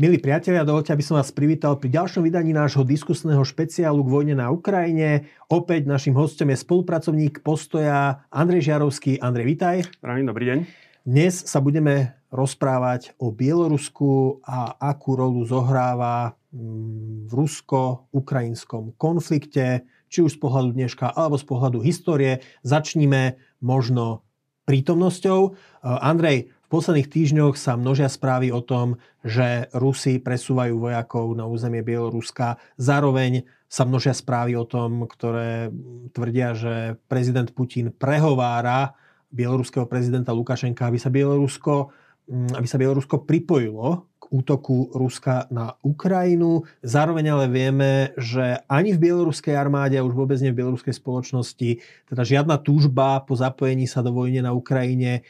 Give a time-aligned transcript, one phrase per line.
[0.00, 4.32] Milí priatelia, dovolte, aby som vás privítal pri ďalšom vydaní nášho diskusného špeciálu k vojne
[4.32, 5.28] na Ukrajine.
[5.52, 9.20] Opäť našim hostom je spolupracovník postoja Andrej Žiarovský.
[9.20, 9.76] Andrej, vítaj.
[10.00, 10.58] Zdravím, dobrý deň.
[11.04, 20.24] Dnes sa budeme rozprávať o Bielorusku a akú rolu zohráva mm, v rusko-ukrajinskom konflikte, či
[20.24, 22.40] už z pohľadu dneška alebo z pohľadu histórie.
[22.64, 24.24] Začníme možno
[24.64, 25.60] prítomnosťou.
[25.84, 32.62] Andrej, posledných týždňoch sa množia správy o tom, že Rusi presúvajú vojakov na územie Bieloruska.
[32.78, 35.74] Zároveň sa množia správy o tom, ktoré
[36.14, 36.74] tvrdia, že
[37.10, 38.94] prezident Putin prehovára
[39.30, 41.94] bieloruského prezidenta Lukašenka, aby sa Bielorusko,
[42.26, 46.66] mm, aby sa Bielorusko pripojilo k útoku Ruska na Ukrajinu.
[46.82, 51.70] Zároveň ale vieme, že ani v bieloruskej armáde a už vôbec nie v bieloruskej spoločnosti
[52.10, 55.22] teda žiadna túžba po zapojení sa do vojny na Ukrajine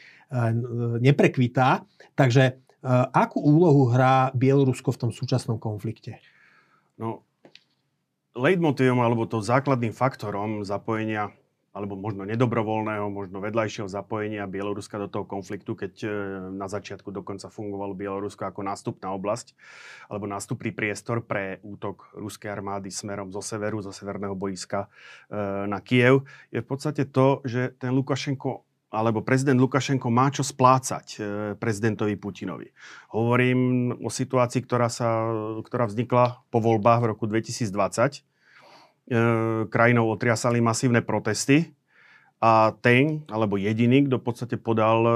[1.03, 1.83] neprekvitá.
[2.15, 2.53] Takže e,
[3.11, 6.23] akú úlohu hrá Bielorusko v tom súčasnom konflikte?
[6.95, 7.27] No,
[8.35, 11.35] leitmotívom alebo to základným faktorom zapojenia
[11.71, 16.07] alebo možno nedobrovoľného, možno vedľajšieho zapojenia Bieloruska do toho konfliktu, keď e,
[16.51, 19.55] na začiatku dokonca fungovalo Bielorusko ako nástupná oblasť
[20.11, 24.91] alebo nástupný priestor pre útok ruskej armády smerom zo severu, zo severného boiska
[25.31, 30.43] e, na Kiev, je v podstate to, že ten Lukašenko alebo prezident Lukašenko má čo
[30.43, 31.19] splácať e,
[31.55, 32.75] prezidentovi Putinovi.
[33.15, 35.31] Hovorím o situácii, ktorá, sa,
[35.63, 37.71] ktorá vznikla po voľbách v roku 2020.
[37.71, 38.19] E,
[39.71, 41.71] krajinou otriasali masívne protesty
[42.43, 45.13] a ten, alebo jediný, kto v podstate podal e,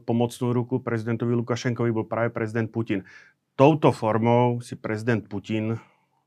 [0.00, 3.04] pomocnú ruku prezidentovi Lukašenkovi, bol práve prezident Putin.
[3.60, 5.76] Touto formou si prezident Putin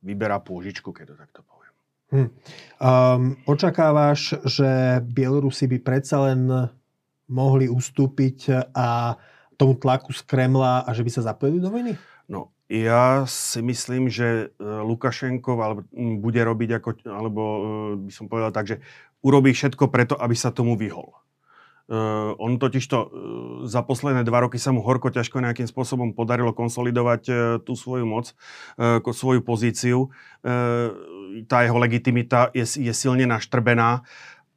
[0.06, 1.74] vyberá pôžičku, keď to takto poviem.
[2.12, 2.30] Hm.
[2.78, 6.70] Um, očakávaš, že Bielorusi by predsa len
[7.32, 9.16] mohli ustúpiť a
[9.56, 11.96] tomu tlaku z Kremla a že by sa zapojili do vojny?
[12.28, 15.82] No, ja si myslím, že e, Lukašenkov alebo
[16.24, 17.60] bude robiť ako, alebo e,
[18.08, 18.80] by som povedal tak, že
[19.22, 21.12] urobí všetko preto, aby sa tomu vyhol.
[21.92, 23.10] Uh, on totiž to uh,
[23.68, 28.08] za posledné dva roky sa mu horko ťažko nejakým spôsobom podarilo konsolidovať uh, tú svoju
[28.08, 28.32] moc,
[28.80, 30.08] uh, svoju pozíciu.
[30.40, 30.96] Uh,
[31.52, 34.08] tá jeho legitimita je, je silne naštrbená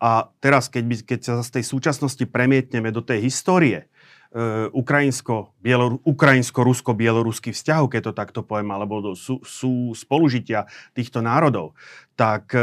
[0.05, 3.89] a teraz, keď, by, keď sa z tej súčasnosti premietneme do tej histórie,
[4.29, 5.57] e, ukrajinsko,
[6.05, 11.73] ukrajinsko-rusko-bieloruský vzťahov, keď to takto poviem, alebo do, sú, sú spolužitia týchto národov,
[12.21, 12.61] tak e,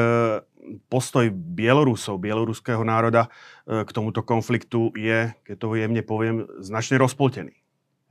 [0.86, 3.26] postoj Bielorusov, bieloruského národa
[3.66, 7.61] e, k tomuto konfliktu je, keď to jemne poviem, značne rozpoltený.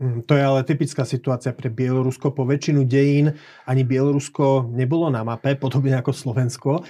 [0.01, 2.33] Mm, to je ale typická situácia pre Bielorusko.
[2.33, 3.37] Po väčšinu dejín
[3.69, 6.81] ani Bielorusko nebolo na mape, podobne ako Slovensko.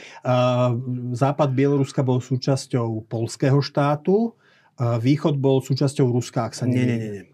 [1.19, 4.39] Západ Bieloruska bol súčasťou polského štátu,
[4.79, 7.25] východ bol súčasťou Ruska, ak sa nie, nie, nie, nie.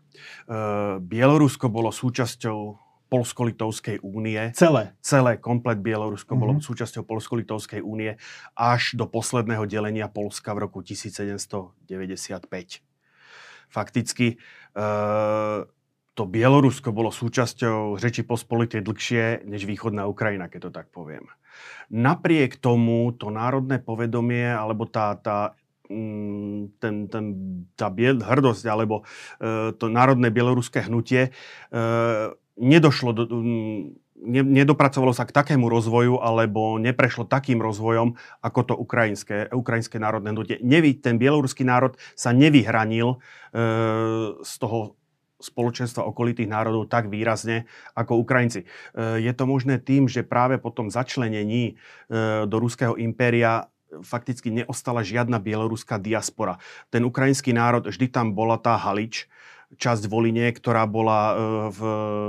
[1.04, 4.50] Bielorusko bolo súčasťou Polsko-Litovskej únie.
[4.56, 4.98] Celé?
[4.98, 6.42] Celé, komplet Bielorusko mm-hmm.
[6.42, 6.64] bolo mhm.
[6.64, 8.18] súčasťou Polsko-Litovskej únie
[8.56, 11.86] až do posledného delenia Polska v roku 1795
[13.68, 14.36] fakticky
[14.76, 15.66] uh,
[16.16, 21.28] to Bielorusko bolo súčasťou Řeči pospolitej dlhšie než východná Ukrajina, keď to tak poviem.
[21.92, 25.52] Napriek tomu to národné povedomie alebo tá, tá
[25.92, 27.24] mm, ten, ten,
[27.76, 33.92] tá biel, hrdosť alebo uh, to národné bieloruské hnutie uh, nedošlo do, um,
[34.26, 40.34] ne, nedopracovalo sa k takému rozvoju alebo neprešlo takým rozvojom ako to ukrajinské, ukrajinské národné
[40.34, 40.58] hnutie.
[40.60, 43.16] Nevy, ten bieloruský národ sa nevyhranil e,
[44.42, 44.98] z toho
[45.36, 48.64] spoločenstva okolitých národov tak výrazne ako Ukrajinci.
[48.64, 48.66] E,
[49.22, 51.74] je to možné tým, že práve po tom začlenení e,
[52.48, 53.70] do ruského impéria
[54.02, 56.58] fakticky neostala žiadna bieloruská diaspora.
[56.90, 59.30] Ten ukrajinský národ, vždy tam bola tá Halič,
[59.74, 61.34] časť Voline, ktorá bola e,
[61.74, 61.80] v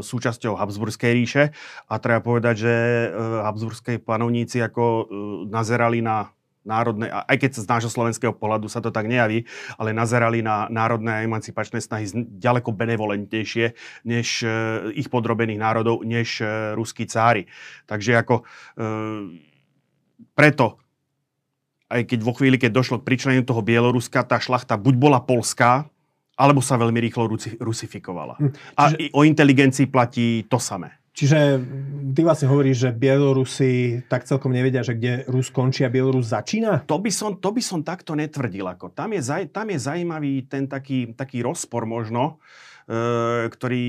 [0.02, 1.44] súčasťou Habsburskej ríše.
[1.86, 3.10] A treba povedať, že e,
[3.46, 5.04] Habsburskej panovníci ako e,
[5.54, 6.34] nazerali na
[6.68, 9.48] národné, aj keď z nášho slovenského pohľadu sa to tak nejaví,
[9.80, 13.72] ale nazerali na národné a emancipačné snahy ďaleko benevolentnejšie
[14.04, 14.44] než
[14.92, 16.44] ich podrobených národov, než
[16.76, 17.48] ruskí cári.
[17.88, 18.44] Takže ako
[20.36, 20.84] preto
[21.88, 25.88] aj keď vo chvíli, keď došlo k pričleneniu toho Bieloruska, tá šlachta buď bola polská,
[26.38, 27.26] alebo sa veľmi rýchlo
[27.58, 28.38] rusifikovala.
[28.38, 28.52] Hm.
[28.54, 28.96] Čiže...
[29.10, 30.94] A o inteligencii platí to samé.
[31.18, 31.58] Čiže
[32.14, 36.86] ty vlastne hovoríš, že Bielorusi tak celkom nevedia, že kde Rus končí a Bielorus začína?
[36.86, 38.70] To by som, to by som takto netvrdil.
[38.70, 38.94] Ako.
[38.94, 42.38] Tam, je, tam je zajímavý ten taký, taký rozpor možno
[42.88, 43.88] ktorý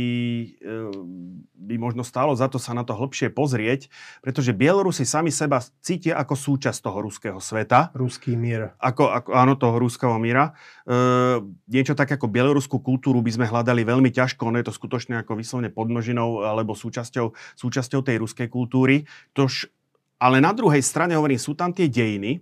[1.69, 3.93] by možno stálo za to sa na to hlbšie pozrieť,
[4.25, 7.93] pretože Bielorusi sami seba cítia ako súčasť toho ruského sveta.
[7.93, 8.73] Ruský mír.
[8.81, 10.57] Ako, ako, áno, toho ruského míra.
[10.89, 15.21] E, niečo tak ako bieloruskú kultúru by sme hľadali veľmi ťažko, ono je to skutočne
[15.21, 19.05] ako vyslovne podnožinou alebo súčasťou, súčasťou tej ruskej kultúry.
[19.37, 19.69] Tož,
[20.19, 22.41] ale na druhej strane, hovorím, sú tam tie dejiny,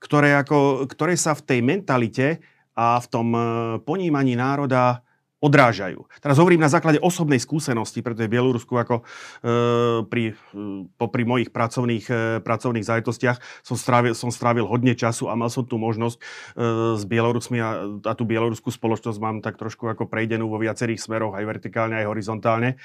[0.00, 2.40] ktoré, ako, ktoré sa v tej mentalite
[2.78, 3.40] a v tom e,
[3.82, 5.02] ponímaní národa
[5.40, 6.04] odrážajú.
[6.20, 9.04] Teraz hovorím na základe osobnej skúsenosti, pretože v Bielorusku ako e,
[10.04, 10.34] pri, e,
[11.00, 12.14] popri mojich pracovných, e,
[12.44, 16.22] pracovných zájetostiach som strávil, som strávil hodne času a mal som tu možnosť e,
[17.00, 17.70] s Bielorusmi a,
[18.04, 22.06] a tú bieloruskú spoločnosť mám tak trošku ako prejdenú vo viacerých smeroch, aj vertikálne, aj
[22.12, 22.76] horizontálne.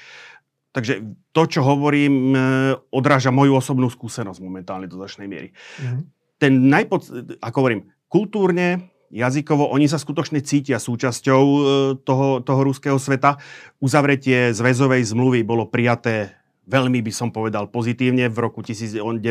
[0.72, 1.04] Takže
[1.36, 2.40] to, čo hovorím, e,
[2.88, 5.52] odráža moju osobnú skúsenosť momentálne do značnej miery.
[5.52, 6.00] Mm-hmm.
[6.40, 7.00] Ten najpod...
[7.40, 11.60] Ako hovorím, kultúrne, jazykovo, oni sa skutočne cítia súčasťou e,
[12.02, 13.38] toho, toho ruského sveta.
[13.78, 16.36] Uzavretie zväzovej zmluvy bolo prijaté
[16.66, 19.22] veľmi by som povedal pozitívne v roku 1997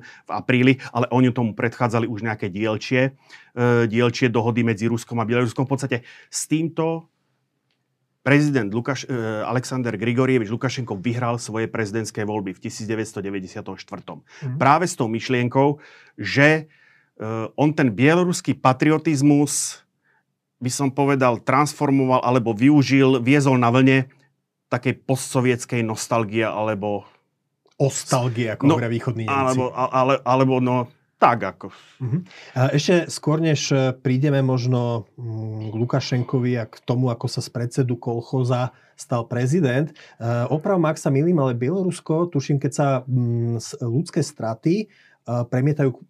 [0.00, 3.14] v apríli, ale oni tomu predchádzali už nejaké dielčie,
[3.52, 5.68] e, dielčie dohody medzi Ruskom a Bieloruskom.
[5.68, 5.96] V podstate
[6.32, 7.12] s týmto
[8.24, 9.12] prezident Lukáš, e,
[9.44, 13.68] Alexander Grigorievič Lukašenko vyhral svoje prezidentské voľby v 1994.
[13.68, 14.56] Mm-hmm.
[14.56, 15.82] Práve s tou myšlienkou,
[16.16, 16.72] že
[17.54, 19.82] on ten bieloruský patriotizmus,
[20.62, 24.06] by som povedal, transformoval alebo využil, viezol na vlne
[24.70, 27.04] takej postsovietskej nostalgie alebo...
[27.76, 29.34] Ostalgie, ako no, hovoria východní Nemci.
[29.34, 30.86] Alebo, ale, alebo no,
[31.22, 31.70] tak ako.
[32.02, 32.20] Uh-huh.
[32.74, 33.70] Ešte skôr, než
[34.02, 39.90] prídeme možno mm, k Lukašenkovi a k tomu, ako sa z predsedu kolchoza stal prezident,
[39.90, 44.90] eh, opravom, ak sa milím, ale Bielorusko, tuším, keď sa mm, ľudské straty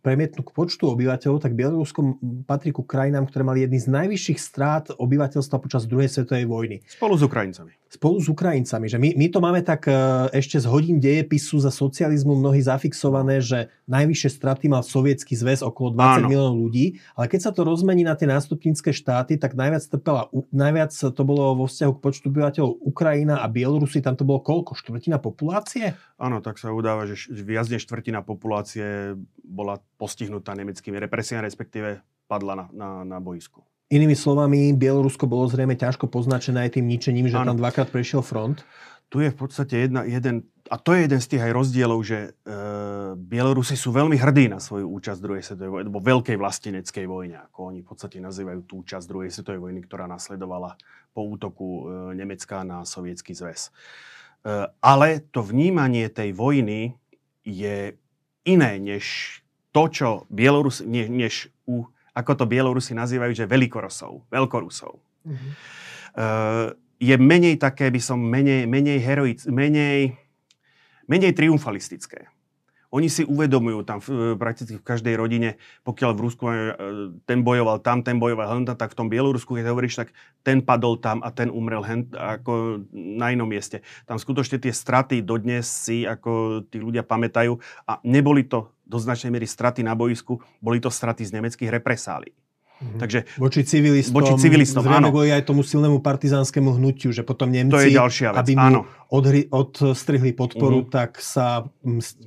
[0.01, 2.17] premietnú k počtu obyvateľov, tak Bielorusko
[2.49, 6.77] patrí ku krajinám, ktoré mali jedny z najvyšších strát obyvateľstva počas druhej svetovej vojny.
[6.89, 7.73] Spolu s Ukrajincami.
[7.93, 8.89] Spolu s Ukrajincami.
[8.89, 9.93] Že my, my to máme tak e,
[10.33, 15.93] ešte z hodín dejepisu za socializmu mnohí zafixované, že najvyššie straty mal sovietský zväz okolo
[15.93, 16.29] 20 Áno.
[16.33, 20.89] miliónov ľudí, ale keď sa to rozmení na tie nástupnícke štáty, tak najviac trpela, najviac
[20.97, 24.73] to bolo vo vzťahu k počtu obyvateľov Ukrajina a Bielorusy, tam to bolo koľko?
[24.73, 25.93] Štvrtina populácie?
[26.17, 29.02] Áno, tak sa udáva, že viac než štvrtina populácie
[29.43, 32.01] bola postihnutá nemeckými represiami, respektíve
[32.31, 33.61] padla na, na, na boisku.
[33.93, 37.53] Inými slovami, Bielorusko bolo zrejme ťažko poznačené aj tým ničením, že ano.
[37.53, 38.65] tam dvakrát prešiel front.
[39.13, 42.33] Tu je v podstate jedna, jeden, a to je jeden z tých aj rozdielov, že
[42.49, 42.53] e,
[43.13, 47.59] Bielorusi sú veľmi hrdí na svoju účasť druhej svetovej vojne, alebo veľkej vlasteneckej vojne, ako
[47.69, 50.81] oni v podstate nazývajú tú časť druhej svetovej vojny, ktorá nasledovala
[51.13, 51.83] po útoku e,
[52.17, 53.69] Nemecka na sovietský zväz.
[53.69, 53.71] E,
[54.81, 56.97] ale to vnímanie tej vojny
[57.45, 57.93] je
[58.45, 59.39] iné, než
[59.73, 65.01] to, čo Bielorus, ne, než u, ako to Bielorusi nazývajú, že veľkorosov, veľkorusov.
[65.25, 65.53] Mm-hmm.
[66.13, 70.15] Uh, je menej také, by som, menej, menej heroic, menej,
[71.09, 72.31] menej triumfalistické.
[72.93, 75.57] Oni si uvedomujú tam v, prakticky v každej rodine,
[75.89, 76.55] pokiaľ v Rusku e,
[77.25, 80.09] ten bojoval tam, ten bojoval tam, tak v tom Bielorusku, keď hovoríš, tak
[80.45, 83.81] ten padol tam a ten umrel hen, ako na inom mieste.
[84.05, 87.57] Tam skutočne tie straty dodnes si ako tí ľudia pamätajú
[87.89, 92.42] a neboli to do značnej miery straty na boisku, boli to straty z nemeckých represálií.
[92.83, 92.99] Mm-hmm.
[92.99, 95.23] Takže, voči civilistom, voči civilistom zrejme áno.
[95.23, 99.47] aj tomu silnému partizánskému hnutiu, že potom Nemci, to je ďalšia vec, aby mu odhri,
[99.47, 100.95] odstrihli podporu, mm-hmm.
[100.95, 101.63] tak sa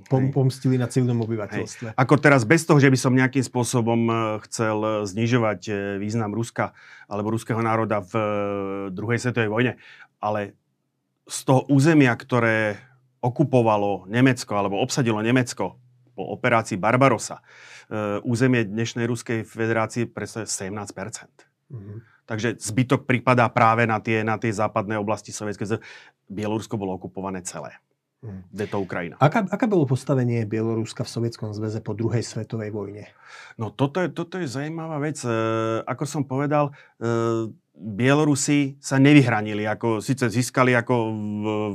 [0.07, 1.91] pom, pomstili na civilnom obyvateľstve.
[1.91, 1.97] Hej.
[1.99, 4.13] Ako teraz bez toho, že by som nejakým spôsobom e,
[4.47, 6.71] chcel e, znižovať e, význam Ruska
[7.11, 8.13] alebo ruského národa v
[8.95, 9.73] druhej svetovej vojne,
[10.23, 10.55] ale
[11.27, 12.79] z toho územia, ktoré
[13.21, 15.81] okupovalo Nemecko alebo obsadilo Nemecko
[16.15, 17.43] po operácii Barbarosa,
[17.85, 21.97] E, územie dnešnej Ruskej federácie predstavuje 17 mm-hmm.
[22.25, 25.77] Takže zbytok prípada práve na tie, na tie západné oblasti Sovietskej
[26.25, 27.77] Bielorusko bolo okupované celé.
[28.57, 29.21] Je to Ukrajina.
[29.21, 33.13] Aká, aká bolo postavenie Bieloruska v Sovietskom zväze po druhej svetovej vojne?
[33.61, 35.21] No toto je, toto je zaujímavá vec.
[35.21, 35.29] E,
[35.85, 41.11] ako som povedal, e, Bielorusi sa nevyhranili, ako síce získali ako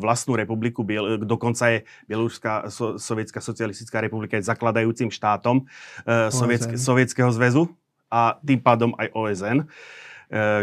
[0.00, 1.78] vlastnú republiku, Biel, dokonca je
[2.08, 7.68] Bieloruská so, sovietská socialistická republika je zakladajúcim štátom e, Sovietsk, Sovietskeho zväzu
[8.08, 9.66] a tým pádom aj OSN, e,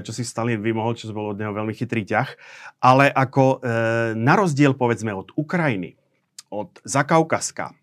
[0.02, 2.34] čo si Stalin vymohol, čo bolo od neho veľmi chytrý ťah.
[2.82, 5.94] Ale ako e, na rozdiel povedzme od Ukrajiny,
[6.50, 7.78] od Zakaukaska,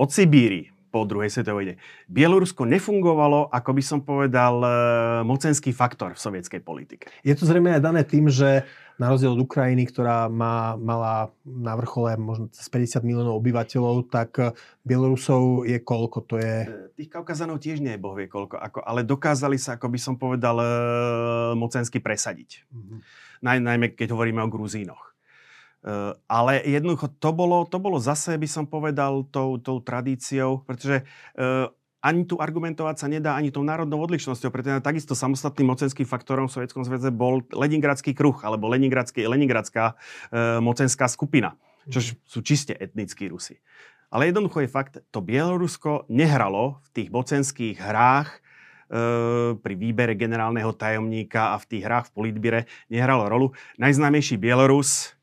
[0.00, 1.74] od Sibíry, po druhej svetovej vojne.
[2.08, 4.68] Bielorusko nefungovalo, ako by som povedal, e,
[5.26, 7.10] mocenský faktor v sovietskej politike.
[7.26, 8.64] Je to zrejme aj dané tým, že
[8.96, 14.56] na rozdiel od Ukrajiny, ktorá má, mala na vrchole možno cez 50 miliónov obyvateľov, tak
[14.88, 16.18] Bielorusov je koľko?
[16.32, 16.54] To je...
[16.64, 20.14] E, tých Kaukazanov tiež nie je bohvie koľko, ako, ale dokázali sa, ako by som
[20.16, 20.66] povedal, e,
[21.56, 22.64] mocensky presadiť.
[22.72, 22.98] Mm-hmm.
[23.44, 25.15] Naj, najmä keď hovoríme o Gruzínoch.
[25.86, 31.06] Uh, ale jednoducho to bolo, to bolo zase, by som povedal, tou, tou tradíciou, pretože
[31.38, 31.70] uh,
[32.02, 36.58] ani tu argumentovať sa nedá ani tou národnou odlišnosťou, pretože takisto samostatným mocenským faktorom v
[36.58, 41.54] Sovietskom zväze bol Leningradský kruh, alebo Leningradská uh, mocenská skupina,
[41.86, 42.18] čo mhm.
[42.26, 43.62] sú čiste etnickí Rusi.
[44.10, 48.40] Ale jednoducho je fakt, to Bielorusko nehralo v tých mocenských hrách e,
[49.58, 53.46] pri výbere generálneho tajomníka a v tých hrách v politbire nehralo rolu.
[53.82, 55.15] Najznámejší Bielorus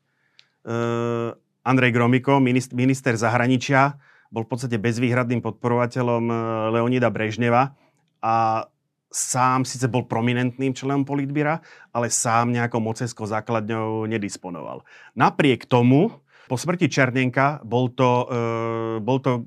[1.64, 2.40] Andrej Gromiko,
[2.72, 3.96] minister zahraničia,
[4.28, 6.34] bol v podstate bezvýhradným podporovateľom e,
[6.74, 7.72] Leonida Brežneva
[8.18, 8.66] a
[9.14, 11.62] sám síce bol prominentným členom politbíra,
[11.94, 14.82] ale sám nejakou mocenskou základňou nedisponoval.
[15.14, 16.10] Napriek tomu
[16.50, 19.46] po smrti Černenka bol to, uh, bol to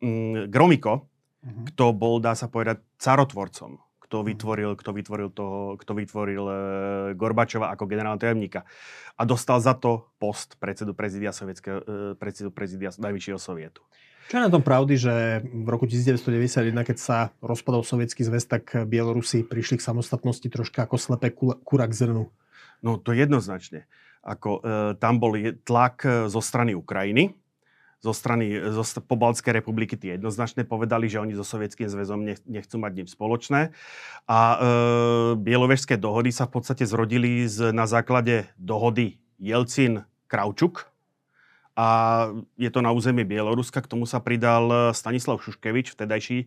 [0.00, 1.06] um, Gromiko,
[1.44, 1.64] uh-huh.
[1.70, 4.26] kto bol, dá sa povedať, carotvorcom kto mhm.
[4.30, 6.56] vytvoril, kto vytvoril, toho, kto vytvoril uh,
[7.18, 8.62] Gorbačova ako generálneho tajomníka.
[9.18, 11.84] A dostal za to post predsedu prezidia, sovietského, uh,
[12.14, 13.82] predsedu prezidia Najvyššieho sovietu.
[14.26, 15.14] Čo je na tom pravdy, že
[15.46, 20.98] v roku 1991, keď sa rozpadol sovietský zväz, tak Bielorusi prišli k samostatnosti troška ako
[20.98, 22.26] slepé kura k zrnu?
[22.82, 23.86] No to jednoznačne.
[24.26, 27.38] Ako, e, tam bol tlak e, zo strany Ukrajiny,
[28.00, 32.92] zo strany zo Pobaltskej republiky tie jednoznačne povedali, že oni so Sovietským zväzom nechcú mať
[32.92, 33.72] nič spoločné.
[34.28, 34.56] A e,
[35.40, 40.88] bielovežské dohody sa v podstate zrodili z, na základe dohody Jelcin-Kraučuk.
[41.76, 41.88] A
[42.56, 46.46] je to na území Bieloruska, k tomu sa pridal Stanislav Šuškevič, vtedajší e,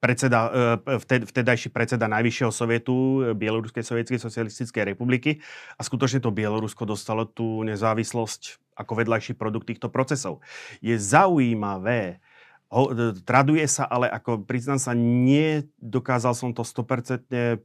[0.00, 0.48] predseda,
[0.88, 5.44] e, vtedajší predseda Najvyššieho sovietu e, Bieloruskej sovietskej socialistickej republiky
[5.76, 10.40] a skutočne to Bielorusko dostalo tú nezávislosť ako vedľajší produkt týchto procesov.
[10.80, 12.24] Je zaujímavé,
[12.72, 17.60] ho, e, traduje sa, ale ako priznám sa, nedokázal som to 100%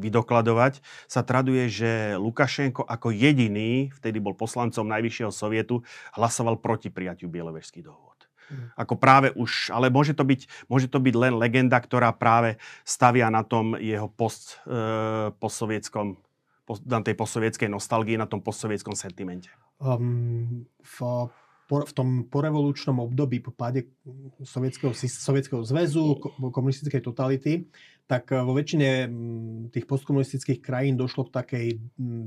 [0.00, 5.84] vydokladovať, sa traduje, že Lukašenko ako jediný, vtedy bol poslancom Najvyššieho sovietu,
[6.16, 8.07] hlasoval proti prijatiu Bielovežských dohod.
[8.76, 13.28] Ako práve už, ale môže to, byť, môže to byť len legenda, ktorá práve stavia
[13.28, 16.16] na tom jeho post, e, postsovietskom,
[16.64, 19.52] post, na tej postsovietskej nostalgii, na tom postsovietskom sentimente.
[19.78, 20.96] Um, v,
[21.68, 23.92] v tom porevolučnom období po páde
[24.40, 26.16] Sovietskeho, Sovietskeho zväzu,
[26.50, 27.68] komunistickej totality,
[28.08, 29.12] tak vo väčšine
[29.68, 31.66] tých postkomunistických krajín došlo k takej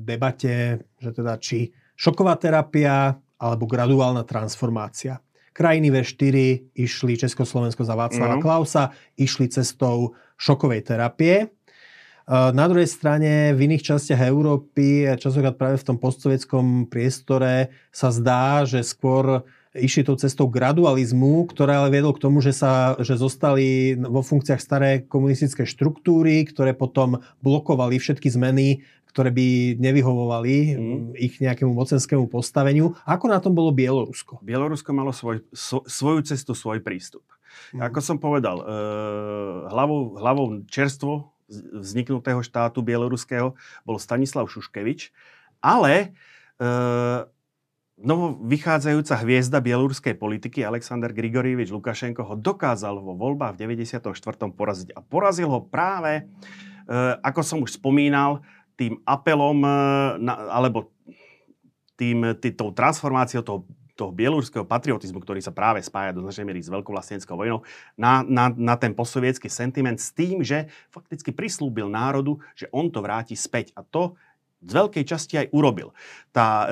[0.06, 5.18] debate, že teda či šoková terapia alebo graduálna transformácia.
[5.51, 6.36] Krajiny V4
[6.79, 8.43] išli Československo za Václava mm.
[8.43, 11.36] Klausa, išli cestou šokovej terapie.
[11.43, 11.48] E,
[12.31, 18.63] na druhej strane v iných častiach Európy, časokrát práve v tom postsovietskom priestore, sa zdá,
[18.63, 19.43] že skôr
[19.75, 24.62] išli tou cestou gradualizmu, ktoré ale viedol k tomu, že, sa, že zostali vo funkciách
[24.62, 31.00] staré komunistické štruktúry, ktoré potom blokovali všetky zmeny ktoré by nevyhovovali mm.
[31.20, 32.96] ich nejakému mocenskému postaveniu.
[33.04, 34.40] Ako na tom bolo Bielorusko?
[34.40, 37.28] Bielorusko malo svoj, so, svoju cestu, svoj prístup.
[37.75, 37.92] Mm.
[37.92, 38.66] Ako som povedal, e,
[39.68, 45.12] hlavou, hlavou čerstvo vzniknutého štátu bieloruského bol Stanislav Šuškevič,
[45.60, 46.16] ale
[46.56, 46.68] e,
[48.01, 54.12] novo vychádzajúca hviezda bieloruskej politiky Aleksandr Grigorievič Lukašenko ho dokázal vo voľbách v 94.
[54.51, 54.89] poraziť.
[54.98, 56.24] A porazil ho práve, e,
[57.22, 58.41] ako som už spomínal,
[58.75, 59.70] tým apelom, e,
[60.50, 60.89] alebo
[61.93, 66.62] tým, tý, tou transformáciou toho, toho bieloruského patriotizmu, ktorý sa práve spája do značnej miery
[66.65, 67.62] s veľkovlastenskou vojnou,
[67.93, 73.05] na, na, na ten posovietský sentiment s tým, že fakticky prislúbil národu, že on to
[73.05, 73.70] vráti späť.
[73.77, 74.17] A to
[74.62, 75.91] z veľkej časti aj urobil.
[76.30, 76.65] Tá e,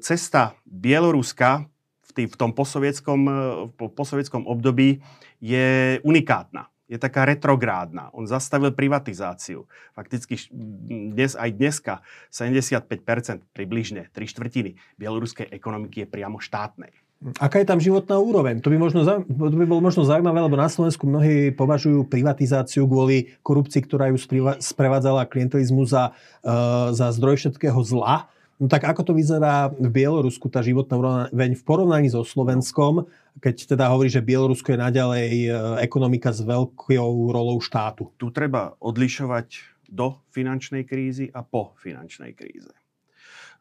[0.00, 1.68] cesta Bieloruska
[2.08, 3.32] v, tý, v tom posovietskom, e,
[3.76, 5.04] po posovietskom období
[5.38, 8.12] je unikátna je taká retrográdna.
[8.12, 9.64] On zastavil privatizáciu.
[9.96, 11.94] Fakticky dnes, aj dneska
[12.28, 16.92] 75% približne, 3 štvrtiny bieloruskej ekonomiky je priamo štátnej.
[17.40, 18.60] Aká je tam životná úroveň?
[18.60, 23.32] To by, možno, to by bolo možno zaujímavé, lebo na Slovensku mnohí považujú privatizáciu kvôli
[23.40, 24.20] korupcii, ktorá ju
[24.60, 26.12] sprevádzala klientelizmu za,
[26.44, 28.28] uh, za zdroj všetkého zla.
[28.60, 33.10] No tak ako to vyzerá v Bielorusku, tá životná úroveň v porovnaní so Slovenskom,
[33.42, 35.48] keď teda hovorí, že Bielorusko je naďalej e,
[35.82, 38.14] ekonomika s veľkou rolou štátu?
[38.14, 42.70] Tu treba odlišovať do finančnej krízy a po finančnej kríze.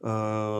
[0.03, 0.11] E,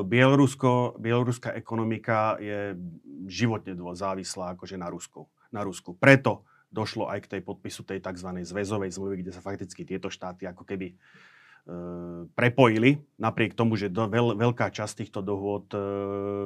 [0.07, 2.79] Bielorusko, bieloruská ekonomika je
[3.27, 5.27] životne závislá akože na Rusku.
[5.51, 5.93] Na Rusku.
[5.99, 8.33] Preto došlo aj k tej podpisu tej tzv.
[8.41, 10.97] zväzovej zmluvy, kde sa fakticky tieto štáty ako keby
[11.63, 15.79] E, prepojili, napriek tomu, že do, veľ, veľká časť týchto dohôd e,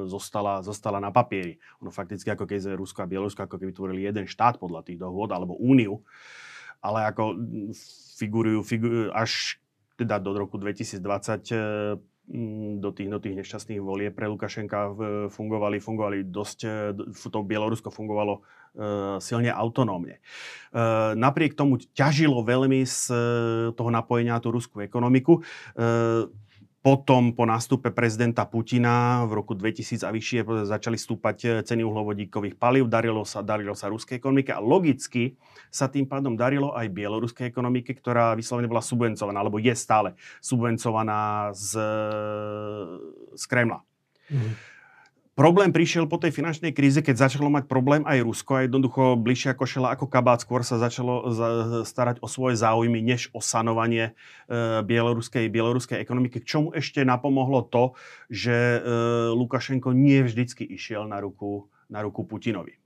[0.05, 1.57] zostala, zostala na papieri.
[1.81, 5.33] Ono fakticky ako keď Rusko a Bielorusko ako keby tvorili jeden štát podľa tých dohôd,
[5.33, 6.05] alebo úniu,
[6.85, 7.33] ale ako
[8.21, 9.57] figurujú, figurujú až
[9.97, 11.01] teda do roku 2020
[12.27, 14.91] do tých, do tých nešťastných volie pre Lukašenka
[15.31, 16.59] fungovali, fungovali dosť,
[17.07, 18.43] to Bielorusko fungovalo
[19.23, 20.19] silne autonómne.
[21.15, 23.15] Napriek tomu ťažilo veľmi z
[23.73, 25.39] toho napojenia na tú ruskú ekonomiku.
[26.77, 32.55] Potom po nástupe prezidenta Putina v roku 2000 a vyššie začali stúpať eh, ceny uhlovodíkových
[32.55, 35.35] palív, darilo sa, darilo sa ruskej ekonomike a logicky
[35.67, 41.51] sa tým pádom darilo aj bieloruskej ekonomike, ktorá vyslovene bola subvencovaná, alebo je stále subvencovaná
[41.51, 41.71] z,
[43.35, 43.83] z Kremla.
[44.31, 44.76] Mm.
[45.37, 49.53] Problém prišiel po tej finančnej kríze, keď začalo mať problém aj Rusko a jednoducho bližšie
[49.53, 51.29] ako šela ako kabát, skôr sa začalo
[51.85, 54.17] starať o svoje záujmy, než o sanovanie
[54.49, 56.41] e, bieloruskej, bieloruskej ekonomiky.
[56.41, 57.93] K čomu ešte napomohlo to,
[58.33, 58.79] že e,
[59.37, 62.73] Lukašenko nie vždycky išiel na ruku, na ruku Putinovi.
[62.73, 62.79] E,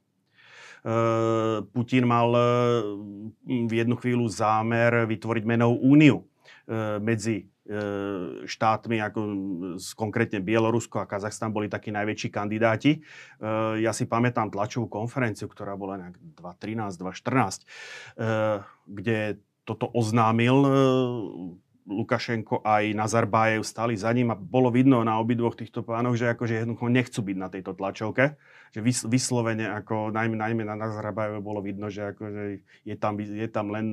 [1.71, 2.35] Putin mal
[3.47, 6.27] v jednu chvíľu zámer vytvoriť menovú úniu
[7.03, 7.77] medzi E,
[8.49, 9.19] štátmi, ako
[9.93, 12.97] konkrétne Bielorusko a Kazachstan boli takí najväčší kandidáti.
[12.97, 12.99] E,
[13.85, 18.25] ja si pamätám tlačovú konferenciu, ktorá bola nejak 2013, 2014, e,
[18.89, 19.17] kde
[19.61, 20.57] toto oznámil
[21.85, 26.65] Lukašenko aj Nazarbájev stali za ním a bolo vidno na obidvoch týchto pánoch, že akože
[26.65, 28.41] jednoducho nechcú byť na tejto tlačovke.
[28.71, 33.67] Že vyslovene, ako najmä, najmä na Nazarbájev bolo vidno, že akože je tam, je tam
[33.67, 33.91] len,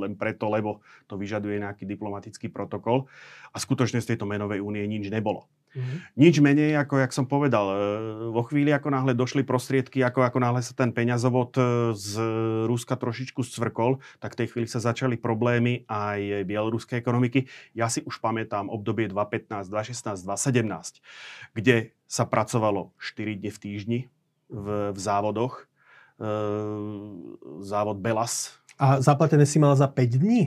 [0.00, 3.04] len preto, lebo to vyžaduje nejaký diplomatický protokol.
[3.52, 5.44] A skutočne z tejto menovej únie nič nebolo.
[5.74, 5.98] Mm-hmm.
[6.14, 7.76] Nič menej, ako jak som povedal, e,
[8.30, 11.62] vo chvíli, ako náhle došli prostriedky, ako, ako náhle sa ten peňazovod e,
[11.98, 12.10] z
[12.70, 17.50] Ruska trošičku scvrkol, tak v tej chvíli sa začali problémy aj bieloruskej ekonomiky.
[17.74, 24.00] Ja si už pamätám obdobie 2015, 2016, 2017, kde sa pracovalo 4 dni v týždni
[24.46, 25.66] v, v závodoch.
[26.22, 26.30] E,
[27.66, 28.54] závod Belas.
[28.78, 30.46] A zaplatené si mal za 5 dní?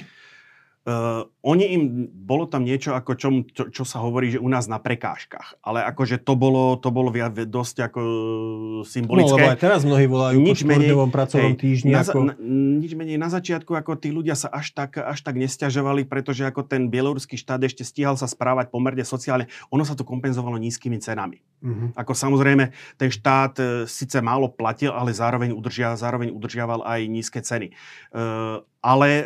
[0.87, 4.71] Uh, oni im, bolo tam niečo, ako čo, čo, čo sa hovorí, že u nás
[4.71, 5.59] na prekážkach.
[5.59, 8.01] Ale akože to bolo, to bolo viac, dosť ako
[8.87, 9.35] symbolické.
[9.35, 11.91] No, lebo aj teraz mnohí volajú nič po menej, pracovnom hej, týždni.
[11.91, 12.19] Na, ako...
[12.31, 12.33] na,
[12.79, 16.63] nič menej na začiatku, ako tí ľudia sa až tak, až tak nestiažovali, pretože ako
[16.63, 19.51] ten bieloruský štát ešte stíhal sa správať pomerne sociálne.
[19.75, 21.43] Ono sa to kompenzovalo nízkymi cenami.
[21.59, 21.91] Uh-huh.
[21.99, 27.43] Ako samozrejme, ten štát e, síce málo platil, ale zároveň, udržia, zároveň udržiaval aj nízke
[27.43, 27.75] ceny.
[28.13, 29.23] Uh, ale e,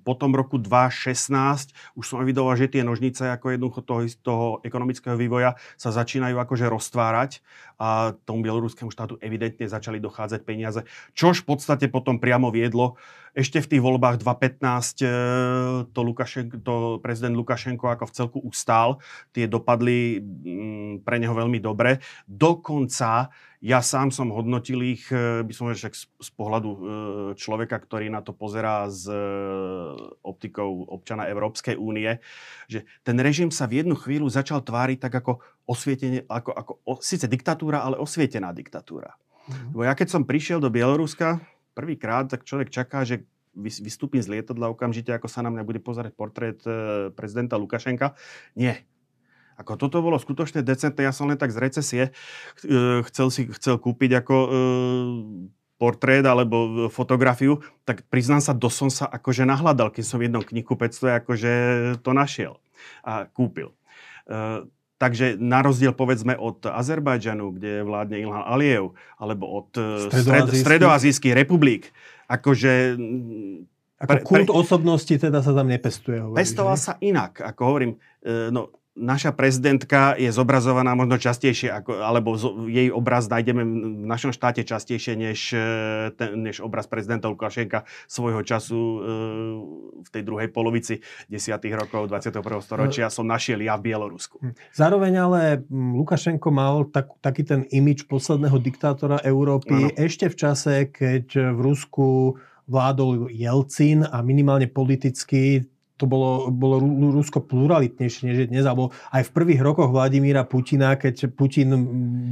[0.00, 5.14] po tom roku 2016 už som evidoval, že tie nožnice ako jednoducho toho, toho ekonomického
[5.14, 7.44] vývoja sa začínajú akože roztvárať
[7.76, 10.80] a tomu bieloruskému štátu evidentne začali dochádzať peniaze,
[11.12, 12.96] čož v podstate potom priamo viedlo
[13.36, 15.08] ešte v tých voľbách 2015 e,
[15.92, 18.96] to, Lukašenko, to prezident Lukašenko ako v celku ustál.
[19.36, 22.00] Tie dopadli mm, pre neho veľmi dobre.
[22.24, 23.28] Dokonca
[23.60, 26.78] ja sám som hodnotil ich, e, by som však z pohľadu e,
[27.38, 29.08] človeka, ktorý na to pozerá s
[30.20, 32.20] optikou občana Európskej únie,
[32.68, 37.26] že ten režim sa v jednu chvíľu začal tváriť tak ako osvietenie, ako, ako síce
[37.26, 39.16] diktatúra, ale osvietená diktatúra.
[39.46, 39.72] Mm-hmm.
[39.72, 41.38] Bo ja keď som prišiel do Bieloruska,
[41.76, 46.12] prvýkrát, tak človek čaká, že vystúpim z lietadla okamžite, ako sa na mňa bude pozerať
[46.12, 48.12] portrét e, prezidenta Lukašenka.
[48.52, 48.84] Nie.
[49.56, 52.12] Ako toto bolo skutočne decentné, ja som len tak z recesie e,
[53.08, 54.48] chcel si chcel kúpiť ako e,
[55.76, 60.44] portrét alebo fotografiu, tak priznám sa, dosť som sa akože nahľadal, keď som v jednom
[60.44, 61.52] knihkupectve akože
[62.00, 62.60] to našiel
[63.04, 63.76] a kúpil.
[64.96, 69.68] Takže na rozdiel povedzme od Azerbajdžanu, kde vládne Ilhan Aliev, alebo od
[70.08, 71.92] stredoazijských, stredoazijských republik,
[72.32, 72.96] akože...
[73.96, 74.56] Ako pre, kult pre...
[74.56, 76.20] osobnosti teda sa tam nepestuje.
[76.20, 76.84] Hovorí, Pestoval že?
[76.84, 77.92] sa inak, ako hovorím.
[78.20, 84.08] E, no, naša prezidentka je zobrazovaná možno častejšie, ako, alebo z, jej obraz nájdeme v
[84.08, 85.68] našom štáte častejšie než, e,
[86.16, 88.98] ten, než obraz prezidenta Lukašenka svojho času e,
[90.00, 92.40] v tej druhej polovici desiatých rokov 21.
[92.64, 94.40] storočia som našiel ja v Bielorusku.
[94.40, 94.56] Hm.
[94.72, 99.96] Zároveň ale Lukašenko mal tak, taký ten imič posledného diktátora Európy ano.
[100.00, 105.62] ešte v čase, keď v Rusku vládol Jelcin a minimálne politicky
[105.96, 106.80] to bolo, bolo
[107.12, 111.72] Rusko pluralitnejšie než je dnes, alebo aj v prvých rokoch Vladimíra Putina, keď Putin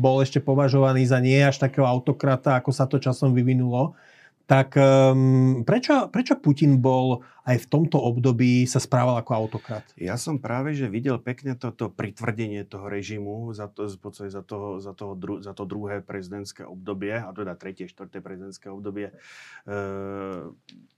[0.05, 3.97] bol ešte považovaný za nie až takého autokrata, ako sa to časom vyvinulo,
[4.45, 9.85] tak um, prečo, prečo Putin bol aj v tomto období sa správal ako autokrat?
[9.97, 14.93] Ja som práve, že videl pekne toto pritvrdenie toho režimu za to, za toho, za
[14.93, 19.15] toho dru, za to druhé prezidentské obdobie, a teda tretie, štvrté prezidentské obdobie e,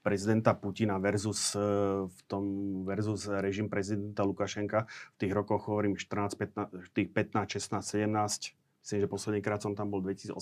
[0.02, 1.62] prezidenta Putina versus, e,
[2.06, 2.44] v tom,
[2.82, 8.54] versus režim prezidenta Lukašenka v tých rokoch, hovorím, 14, 15, tých 15, 16, 17,
[8.86, 10.34] myslím, že posledný krát som tam bol v 2018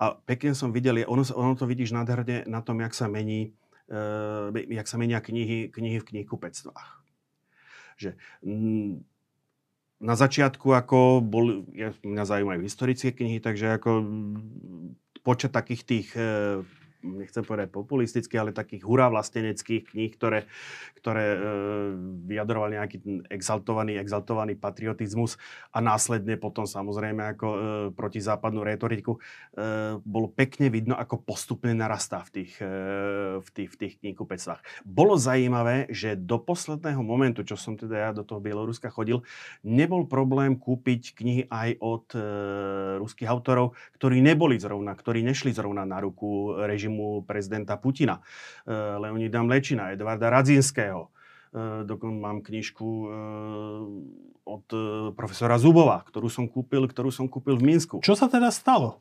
[0.00, 3.52] a pekne som videl, ono, ono to vidíš nádherne na tom, jak sa mení,
[3.92, 7.04] uh, jak sa menia knihy, knihy v knihkupectvách.
[8.00, 9.04] Že, mm,
[10.00, 16.08] na začiatku ako bol, ja, mňa zaujímajú historické knihy, takže ako mm, počet takých tých
[16.16, 16.64] e,
[17.02, 20.46] nechcem povedať populistických, ale takých hurá vlasteneckých kníh, ktoré,
[21.00, 21.38] ktoré e,
[22.28, 22.96] vyjadrovali nejaký
[23.32, 25.40] exaltovaný, exaltovaný patriotizmus
[25.72, 27.58] a následne potom samozrejme ako e,
[27.96, 29.20] protizápadnú retoriku, e,
[30.00, 32.72] bolo pekne vidno, ako postupne narastá v tých, e,
[33.40, 34.60] v tých, v tých knihkupectvách.
[34.84, 39.24] Bolo zaujímavé, že do posledného momentu, čo som teda ja do toho Bieloruska chodil,
[39.64, 42.20] nebol problém kúpiť knihy aj od e,
[43.00, 48.20] ruských autorov, ktorí neboli zrovna, ktorí nešli zrovna na ruku režimu režimu prezidenta Putina,
[48.66, 51.06] e, Leonida Mlečina, Edvarda Radzinského.
[51.06, 53.08] E, dokon mám knižku e,
[54.50, 54.66] od
[55.14, 58.02] profesora Zubova, ktorú som kúpil, ktorú som kúpil v Minsku.
[58.02, 58.98] Čo sa teda stalo?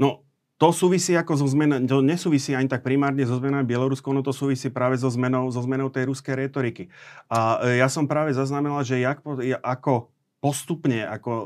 [0.00, 0.24] No,
[0.56, 4.32] to súvisí ako zo zmenou, to nesúvisí ani tak primárne so zmenou Bieloruskou, no to
[4.32, 6.88] súvisí práve so zmenou, so zmenou tej ruskej retoriky.
[7.28, 9.20] A ja som práve zaznamenal, že jak,
[9.60, 11.44] ako postupne, ako e,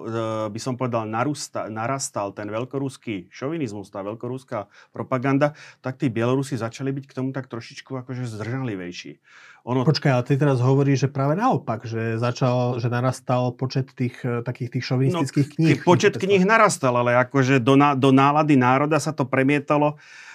[0.50, 6.90] by som povedal, narústa, narastal ten veľkoruský šovinizmus, tá veľkoruská propaganda, tak tí Bielorusi začali
[6.90, 9.22] byť k tomu tak trošičku akože zdržanlivejší.
[9.68, 9.84] Ono...
[9.86, 14.42] Počkaj, ale ty teraz hovoríš, že práve naopak, že začal, že narastal počet tých e,
[14.42, 15.78] takých tých šovinistických no, kníh.
[15.86, 20.29] Počet kníh narastal, ale akože do, do nálady národa sa to premietalo E,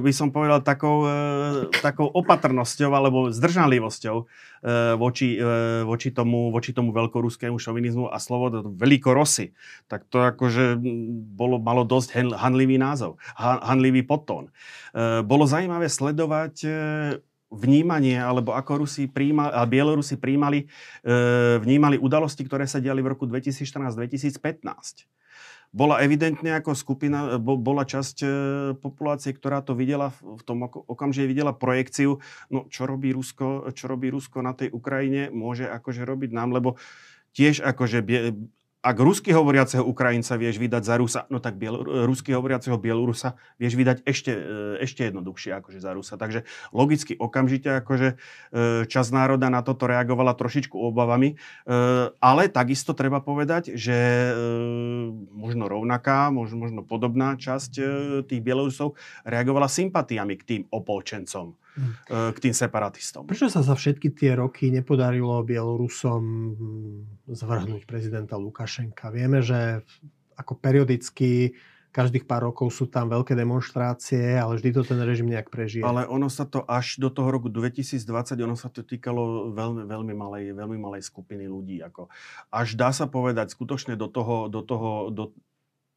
[0.00, 4.24] by som povedal, takou, e, takou opatrnosťou alebo zdržanlivosťou e,
[4.96, 5.36] voči,
[5.84, 9.52] voči, tomu, voči tomu veľkoruskému šovinizmu a slovo veľkorosy.
[9.84, 10.80] Tak to akože
[11.36, 14.48] bolo, malo dosť hanlivý názov, hanlivý podtón.
[15.24, 16.64] Bolo zaujímavé sledovať
[17.50, 20.70] vnímanie, alebo ako Rusi príjma, a Bielorusi príjmali,
[21.60, 25.19] vnímali udalosti, ktoré sa diali v roku 2014-2015
[25.70, 28.28] bola evidentne ako skupina, bola časť e,
[28.74, 32.18] populácie, ktorá to videla v tom okamžite videla projekciu,
[32.50, 36.74] no čo robí Rusko, čo robí Rusko na tej Ukrajine, môže akože robiť nám, lebo
[37.38, 38.02] tiež akože
[38.80, 43.76] ak rusky hovoriaceho Ukrajinca vieš vydať za Rusa, no tak biel, rusky hovoriaceho Bielorusa vieš
[43.76, 46.16] vydať ešte, e, ešte jednoduchšie akože za Rusa.
[46.16, 48.16] Takže logicky okamžite akože e,
[48.88, 51.76] čas národa na toto reagovala trošičku obavami, e,
[52.08, 53.96] ale takisto treba povedať, že
[55.36, 57.72] možno rovnaká, možno, podobná časť
[58.24, 58.96] tých Bielorusov
[59.28, 61.52] reagovala sympatiami k tým opolčencom
[62.08, 63.24] k tým separatistom.
[63.24, 66.22] Prečo sa za všetky tie roky nepodarilo Bielorusom
[67.28, 69.12] zvrhnúť prezidenta Lukašenka?
[69.14, 69.84] Vieme, že
[70.40, 71.54] ako periodicky
[71.90, 75.82] každých pár rokov sú tam veľké demonstrácie, ale vždy to ten režim nejak prežije.
[75.82, 80.14] Ale ono sa to až do toho roku 2020, ono sa to týkalo veľmi, veľmi,
[80.14, 81.82] malej, veľmi malej skupiny ľudí.
[81.82, 82.06] Ako
[82.54, 85.34] až dá sa povedať, skutočne do toho, do toho, do,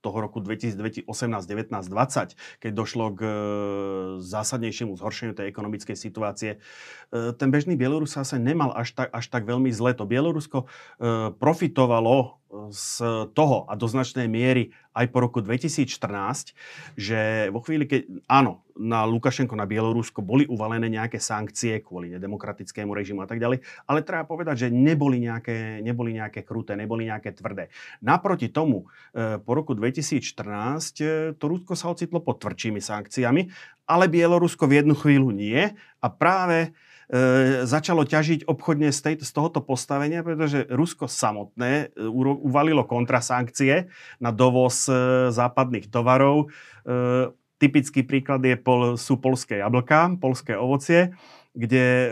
[0.04, 3.32] toho roku 2018, 19, 20, keď došlo k e,
[4.20, 6.60] zásadnejšiemu zhoršeniu tej ekonomickej situácie,
[7.16, 9.96] e, ten bežný Bielorus sa nemal až tak, až tak veľmi zle.
[9.96, 10.68] To Bielorusko
[11.00, 13.02] e, profitovalo z
[13.34, 16.54] toho a do značnej miery aj po roku 2014,
[16.94, 22.94] že vo chvíli, keď áno, na Lukašenko, na Bielorusko boli uvalené nejaké sankcie kvôli nedemokratickému
[22.94, 27.34] režimu a tak ďalej, ale treba povedať, že neboli nejaké, neboli nejaké kruté, neboli nejaké
[27.34, 27.74] tvrdé.
[28.02, 31.06] Naproti tomu, e, po roku 2014 e,
[31.38, 33.42] to Rusko sa ocitlo pod tvrdšími sankciami,
[33.90, 36.74] ale Bielorusko v jednu chvíľu nie a práve
[37.64, 42.08] začalo ťažiť obchodne z, tej, z tohoto postavenia, pretože Rusko samotné e,
[42.44, 43.92] uvalilo kontrasankcie
[44.24, 46.48] na dovoz e, západných tovarov.
[46.88, 51.16] E, typický príklad je pol, sú polské jablka, polské ovocie,
[51.54, 52.08] kde e,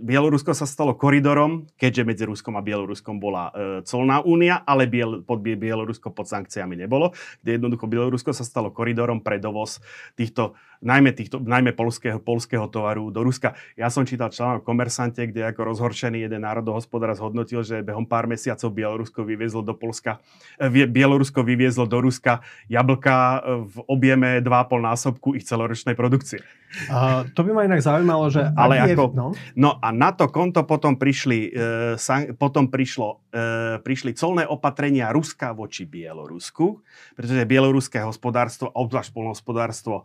[0.00, 5.24] Bielorusko sa stalo koridorom, keďže medzi Ruskom a Bieloruskom bola e, colná únia, ale Biel,
[5.24, 9.80] pod Bielorusko pod sankciami nebolo, kde jednoducho Bielorusko sa stalo koridorom pre dovoz
[10.18, 13.58] týchto najmä, týchto, najmä polského, polského tovaru do Ruska.
[13.74, 18.30] Ja som čítal článok v Komersante, kde ako rozhorčený jeden národohospodár zhodnotil, že behom pár
[18.30, 20.22] mesiacov Bielorusko vyviezlo do Polska,
[20.62, 26.46] eh, Bielorusko vyviezlo do Ruska jablka eh, v objeme 2,5 násobku ich celoročnej produkcie.
[26.90, 28.52] Uh, to by ma inak zaujímalo, že...
[28.52, 29.26] Ale ako, no?
[29.56, 31.50] no a na to konto potom prišli, e,
[31.96, 36.82] san, potom prišlo, e, prišli colné opatrenia Ruska voči Bielorusku,
[37.16, 40.04] pretože bieloruské hospodárstvo, obzvlášť polnohospodárstvo,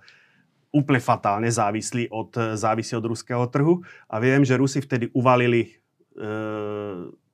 [0.72, 3.84] úplne fatálne závislí od, závisí od ruského trhu.
[4.08, 5.70] A viem, že Rusi vtedy uvalili e,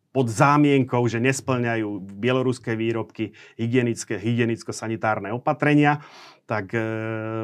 [0.10, 6.02] pod zámienkou, že nesplňajú bieloruské výrobky hygienické, hygienicko-sanitárne opatrenia,
[6.50, 6.82] tak e,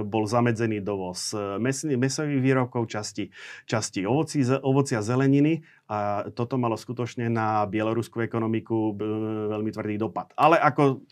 [0.01, 3.29] bol zamedzený dovoz mes, mesových výrobkov, časti,
[3.69, 9.05] časti ovoci, ovoci a zeleniny a toto malo skutočne na bieloruskú ekonomiku e,
[9.53, 10.33] veľmi tvrdý dopad.
[10.33, 11.05] Ale ako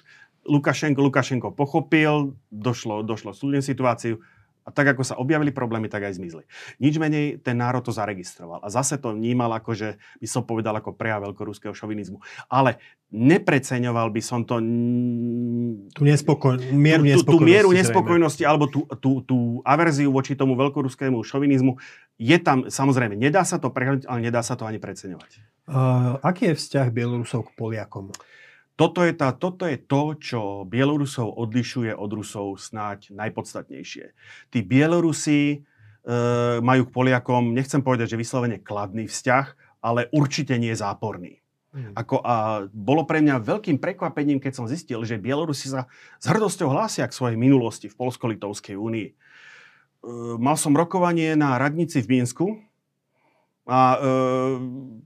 [0.49, 4.17] Lukašenko, Lukašenko pochopil, došlo, došlo súdne situáciu,
[4.61, 6.45] A tak, ako sa objavili problémy, tak aj zmizli.
[6.77, 8.61] Nič menej, ten národ to zaregistroval.
[8.61, 9.89] A zase to vnímal ako, že
[10.21, 12.21] by som povedal, ako prejav veľkoruského šovinizmu.
[12.45, 12.77] Ale
[13.09, 14.61] nepreceňoval by som to...
[15.91, 16.61] Tú nespokoj...
[16.71, 17.25] mieru tú, nespokojnosti.
[17.25, 17.79] Tú, tú mieru zrejme.
[17.81, 21.81] nespokojnosti alebo tú, tú, tú averziu voči tomu veľkoruskému šovinizmu.
[22.21, 25.41] Je tam, samozrejme, nedá sa to prehľadať, ale nedá sa to ani preceňovať.
[25.65, 28.13] Uh, aký je vzťah Bielorusov k Poliakom?
[28.81, 34.17] Toto je, tá, toto je to, čo Bielorusov odlišuje od Rusov snáď najpodstatnejšie.
[34.49, 35.57] Tí Bielorusi e,
[36.65, 39.45] majú k Poliakom, nechcem povedať, že vyslovene kladný vzťah,
[39.85, 41.45] ale určite nie záporný.
[41.77, 41.93] Hmm.
[41.93, 45.85] Ako, a bolo pre mňa veľkým prekvapením, keď som zistil, že Bielorusi sa
[46.17, 49.07] s hrdosťou hlásia k svojej minulosti v Polsko-Litovskej únii.
[49.07, 49.15] E,
[50.41, 52.57] mal som rokovanie na radnici v Minsku,
[53.69, 53.97] a e,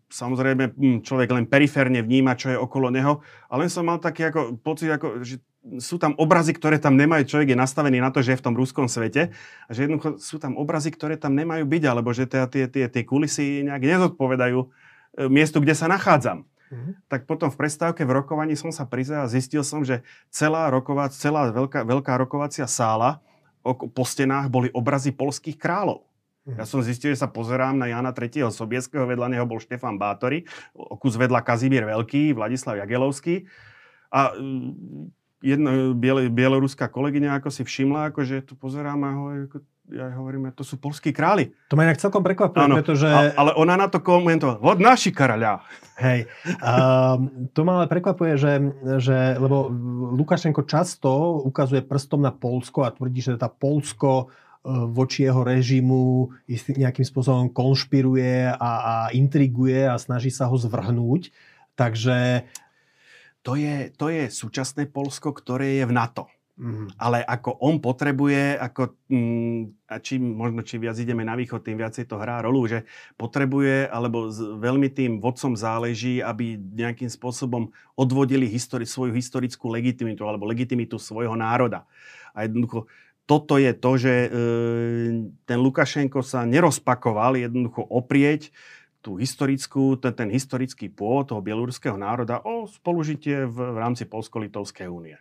[0.08, 3.20] samozrejme hm, človek len periférne vníma, čo je okolo neho.
[3.52, 5.44] A len som mal taký ako, pocit, ako, že
[5.82, 7.28] sú tam obrazy, ktoré tam nemajú.
[7.28, 9.36] Človek je nastavený na to, že je v tom ruskom svete.
[9.68, 11.84] A že jednoducho sú tam obrazy, ktoré tam nemajú byť.
[11.84, 14.68] Alebo že tie, tie, tie, tie kulisy nejak nezodpovedajú e,
[15.28, 16.48] miestu, kde sa nachádzam.
[16.72, 17.12] Mhm.
[17.12, 21.12] Tak potom v prestávke v rokovaní som sa prizal a zistil som, že celá, rokovac,
[21.14, 23.22] celá veľká, veľká rokovacia sála
[23.66, 26.06] po stenách boli obrazy polských kráľov.
[26.46, 26.62] Mhm.
[26.62, 28.54] Ja som zistil, že sa pozerám na Jana III.
[28.54, 30.46] Sobieského, vedľa neho bol Štefan Bátory,
[31.02, 33.50] kus vedľa Kazimír Veľký, Vladislav Jagelovský.
[34.14, 35.10] A mm,
[35.42, 39.58] jedna biele, bieloruská kolegyňa ako si všimla, ako že to pozerám a hovorí, ako,
[39.90, 41.54] ja hovorím, to sú polskí králi.
[41.70, 43.10] To ma inak celkom prekvapuje, Áno, pretože...
[43.10, 45.66] a, ale ona na to komentovala, od naši karaľa.
[45.98, 46.30] Hej,
[46.62, 48.54] um, to ma ale prekvapuje, že,
[49.02, 49.70] že lebo
[50.14, 54.30] Lukašenko často ukazuje prstom na Polsko a tvrdí, že tá Polsko
[54.66, 61.30] voči jeho režimu istý, nejakým spôsobom konšpiruje a, a intriguje a snaží sa ho zvrhnúť.
[61.78, 62.44] Takže
[63.46, 66.26] To je, to je súčasné Polsko, ktoré je v NATO.
[66.58, 71.62] mm, Ale ako on potrebuje, ako, mm, a čím možno čím viac ideme na východ,
[71.62, 72.90] tým viacej to hrá rolu, že
[73.22, 80.26] potrebuje, alebo z, veľmi tým vodcom záleží, aby nejakým spôsobom odvodili histori- svoju historickú legitimitu
[80.26, 81.86] alebo legitimitu svojho národa.
[82.34, 82.90] A jednoducho
[83.26, 84.30] toto je to, že e,
[85.50, 88.54] ten Lukašenko sa nerozpakoval jednoducho oprieť
[89.02, 94.90] tú historickú, ten, ten historický pôvod toho bieloruského národa o spolužitie v, v rámci Polsko-Litovskej
[94.90, 95.18] únie.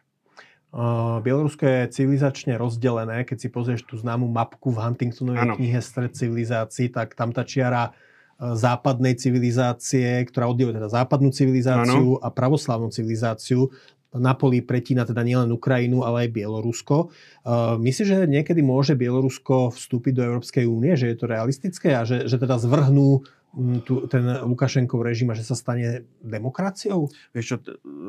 [0.75, 3.23] Uh, Bielorusko je civilizačne rozdelené.
[3.23, 5.55] Keď si pozrieš tú známu mapku v Huntingtonovej Áno.
[5.55, 12.19] knihe Stred civilizácií, tak tam tá čiara uh, západnej civilizácie, ktorá oddeluje teda západnú civilizáciu
[12.19, 13.71] a pravoslavnú civilizáciu,
[14.15, 17.11] na poli pretína teda nielen Ukrajinu, ale aj Bielorusko.
[17.43, 22.07] Uh, myslíš, že niekedy môže Bielorusko vstúpiť do Európskej únie, že je to realistické a
[22.07, 27.11] že, že teda zvrhnú mm, tu, ten Lukašenkov režim a že sa stane demokraciou?
[27.35, 27.57] Vieš čo,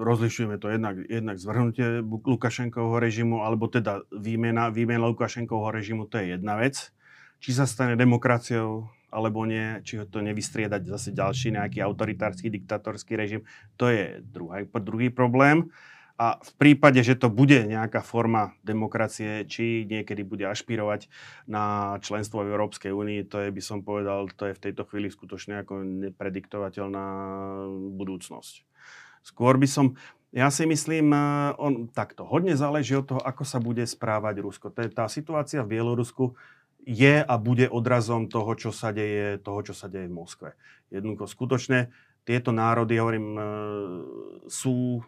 [0.06, 6.38] rozlišujeme to jednak, jednak zvrhnutie Lukašenkovho režimu, alebo teda výmena, výmena Lukašenkovho režimu, to je
[6.38, 6.94] jedna vec.
[7.42, 13.16] Či sa stane demokraciou, alebo nie, či ho to nevystriedať zase ďalší nejaký autoritársky, diktatorský
[13.16, 13.48] režim,
[13.80, 15.72] to je druhý, druhý problém.
[16.16, 21.12] A v prípade, že to bude nejaká forma demokracie, či niekedy bude ašpirovať
[21.44, 25.12] na členstvo v Európskej únii, to je, by som povedal, to je v tejto chvíli
[25.12, 27.08] skutočne ako neprediktovateľná
[28.00, 28.64] budúcnosť.
[29.28, 30.00] Skôr by som,
[30.32, 34.72] ja si myslím, eh, on takto, hodne záleží od toho, ako sa bude správať Rusko.
[34.72, 36.38] Tá, situácia v Bielorusku
[36.86, 40.50] je a bude odrazom toho, čo sa deje, toho, čo sa deje v Moskve.
[40.94, 41.90] Jednoducho, skutočne
[42.24, 43.44] tieto národy, hovorím, eh,
[44.46, 45.02] sú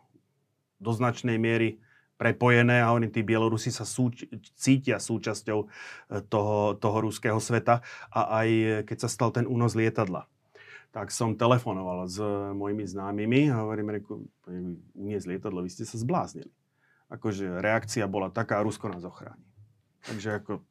[0.77, 1.81] do značnej miery
[2.17, 4.25] prepojené a oni, tí Bielorusi sa súč-
[4.57, 9.77] cítia súčasťou eh, toho, toho ruského sveta a aj eh, keď sa stal ten únos
[9.77, 10.25] lietadla,
[10.89, 12.17] tak som telefonoval s
[12.57, 14.25] mojimi známymi a hovorím, reku,
[14.97, 16.49] uniesť lietadlo, vy ste sa zbláznili.
[17.07, 19.45] Akože reakcia bola taká, Rusko nás ochráni.
[20.03, 20.63] Takže ako,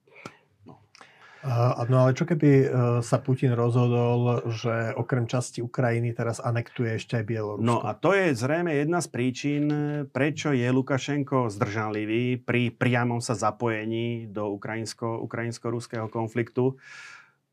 [1.86, 2.66] no ale čo keby uh,
[3.00, 7.66] sa Putin rozhodol, že okrem časti Ukrajiny teraz anektuje ešte aj Bielorusko?
[7.66, 9.64] No a to je zrejme jedna z príčin,
[10.10, 16.74] prečo je Lukašenko zdržanlivý pri priamom sa zapojení do ukrajinsko, ukrajinsko-ruského konfliktu.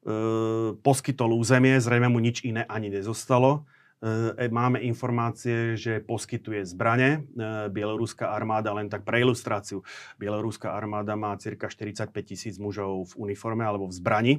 [0.04, 0.12] E,
[0.82, 3.64] poskytol územie, zrejme mu nič iné ani nezostalo.
[4.04, 7.10] E, máme informácie, že poskytuje zbrane.
[7.10, 9.80] E, Bieloruská armáda, len tak pre ilustráciu,
[10.20, 14.34] Bieloruská armáda má cirka 45 tisíc mužov v uniforme alebo v zbrani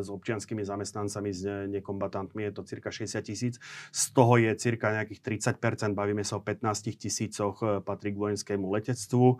[0.00, 3.54] s občianskými zamestnancami, s ne- nekombatantmi je to cirka 60 tisíc.
[3.90, 8.66] Z toho je cirka nejakých 30%, bavíme sa o 15 tisícoch, e, patrí k vojenskému
[8.70, 9.26] letectvu.
[9.26, 9.36] E,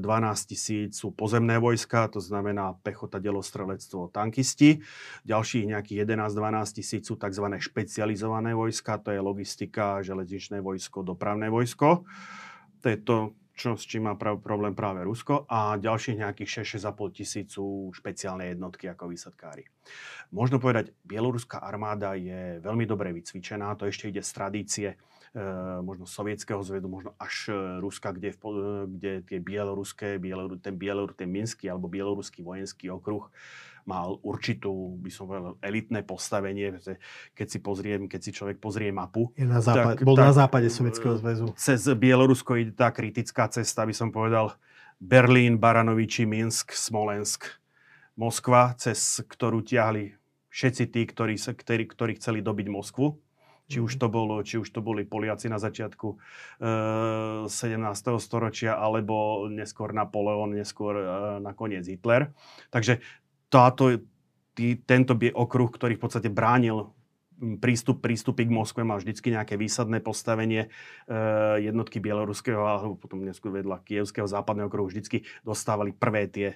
[0.00, 4.80] 12 tisíc sú pozemné vojska, to znamená pechota, delostrelectvo, tankisti.
[5.28, 7.46] Ďalších nejakých 11-12 tisíc sú tzv.
[7.60, 12.08] špecializované vojska, to je logistika, železničné vojsko, dopravné vojsko.
[12.80, 13.16] To je to,
[13.54, 18.50] čo, s čím má pra- problém práve Rusko a ďalších nejakých 6-6,5 tisíc sú špeciálne
[18.50, 19.62] jednotky ako výsadkári.
[20.34, 24.88] Možno povedať, bieloruská armáda je veľmi dobre vycvičená, to ešte ide z tradície
[25.82, 28.38] možno sovietského zvedu, možno až e, Ruska, kde,
[28.86, 33.26] kde tie bieloruské, bielor, ten bielor, ten minský alebo bieloruský vojenský okruh
[33.84, 36.80] mal určitú, by som povedal, elitné postavenie.
[37.36, 39.28] Keď si, pozriem, keď si človek pozrie mapu.
[39.36, 41.52] Je na západ, tak, bol tak, na západe Sovietskeho zväzu.
[41.60, 44.56] Cez Bielorusko ide tá kritická cesta, by som povedal,
[44.96, 47.60] Berlín, Baranoviči, Minsk, Smolensk,
[48.16, 50.16] Moskva, cez ktorú tiahli
[50.48, 53.23] všetci tí, ktorí, ktorí, ktorí chceli dobiť Moskvu.
[53.74, 54.00] Či už, mhm.
[54.00, 56.16] to bolo, či už to boli Poliaci na začiatku e,
[57.50, 57.50] 17.
[58.22, 61.04] storočia, alebo neskôr Napoleon, neskôr e,
[61.42, 62.30] nakoniec Hitler.
[62.70, 63.02] Takže
[63.50, 63.98] táto,
[64.54, 66.94] tý, tento okruh, ktorý v podstate bránil
[67.58, 71.18] prístup, prístupy k Moskve mal vždycky nejaké výsadné postavenie e,
[71.60, 76.48] jednotky bieloruského alebo potom neskôr vedľa kievského západného okruhu vždycky dostávali prvé tie,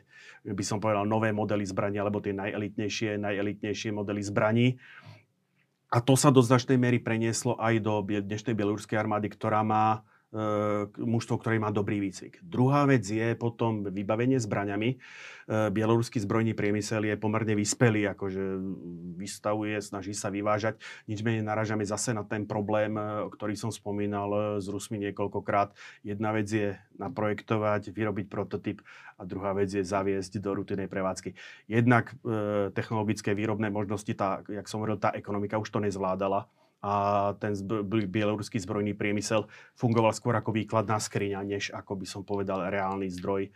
[0.46, 4.78] by som povedal, nové modely zbraní alebo tie najelitnejšie, najelitnejšie modely zbraní.
[5.88, 10.04] A to sa do značnej miery prenieslo aj do dnešnej bieloruskej armády, ktorá má
[11.00, 12.44] mužstvo, ktoré má dobrý výcvik.
[12.44, 15.00] Druhá vec je potom vybavenie zbraňami.
[15.48, 18.60] Bieloruský zbrojný priemysel je pomerne vyspelý, akože
[19.16, 20.76] vystavuje, snaží sa vyvážať.
[21.08, 25.72] Nič menej naražame zase na ten problém, o ktorý som spomínal s Rusmi niekoľkokrát.
[26.04, 28.84] Jedna vec je naprojektovať, vyrobiť prototyp
[29.16, 31.32] a druhá vec je zaviesť do rutinej prevádzky.
[31.72, 32.12] Jednak
[32.76, 36.44] technologické výrobné možnosti, tá, jak som hovoril, tá ekonomika už to nezvládala
[36.78, 42.22] a ten zb- bieloruský zbrojný priemysel fungoval skôr ako výkladná skriňa, než ako by som
[42.22, 43.50] povedal reálny zdroj e,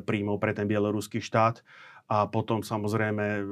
[0.00, 1.60] príjmov pre ten bieloruský štát.
[2.06, 3.42] A potom samozrejme e,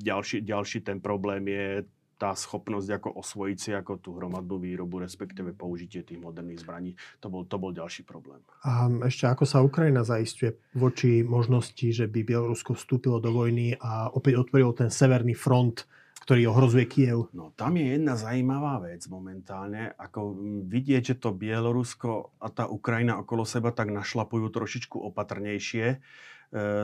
[0.00, 1.84] ďalší, ďalší ten problém je
[2.16, 6.96] tá schopnosť ako osvojiť si ako tú hromadnú výrobu, respektíve použitie tých moderných zbraní.
[7.20, 8.40] To bol, to bol ďalší problém.
[8.64, 14.08] A ešte ako sa Ukrajina zaistuje voči možnosti, že by Bielorusko vstúpilo do vojny a
[14.08, 15.84] opäť otvorilo ten severný front
[16.22, 17.28] ktorý ohrozuje Kiev.
[17.36, 20.34] No tam je jedna zaujímavá vec momentálne, ako
[20.66, 25.86] vidieť, že to Bielorusko a tá Ukrajina okolo seba tak našlapujú trošičku opatrnejšie.
[25.92, 25.96] E,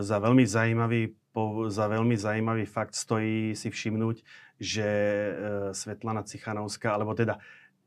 [0.04, 4.22] za, veľmi zaujímavý, po, za veľmi zaujímavý fakt stojí si všimnúť,
[4.62, 5.32] že e,
[5.74, 7.40] Svetlana Cichanovská, alebo teda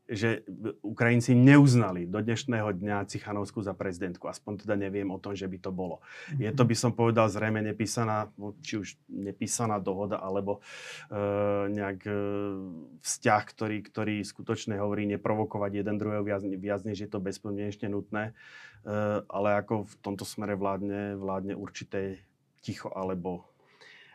[0.06, 0.46] že
[0.86, 4.30] Ukrajinci neuznali do dnešného dňa Cichanovskú za prezidentku.
[4.30, 5.98] Aspoň teda neviem o tom, že by to bolo.
[6.38, 6.70] Je to, mhm.
[6.70, 8.30] by som povedal, zrejme nepísaná,
[8.62, 10.62] či už nepísaná dohoda, alebo
[11.10, 11.20] e,
[11.74, 12.14] nejak e,
[13.02, 18.30] vzťah, ktorý, ktorý skutočne hovorí neprovokovať jeden druhého viac, viac než je to bezpodmienečne nutné.
[18.30, 22.22] E, ale ako v tomto smere vládne, vládne určité
[22.62, 23.46] ticho alebo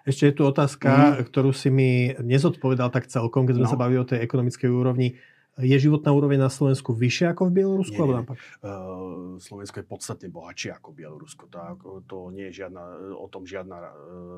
[0.02, 1.30] ešte je tu otázka, mm.
[1.30, 3.74] ktorú si mi nezodpovedal tak celkom, keď sme no.
[3.74, 5.22] sa bavili o tej ekonomickej úrovni.
[5.62, 8.02] Je životná úroveň na Slovensku vyššia ako v Bielorusku?
[8.02, 11.50] Nie, alebo Uh, Slovensko je podstatne bohatšie ako Bielorusko.
[11.50, 13.90] To, to nie je žiadna, o tom žiadna, uh,